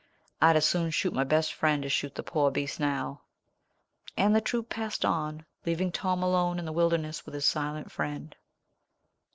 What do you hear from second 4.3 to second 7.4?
the troop passed on, leaving Tom alone in the wilderness with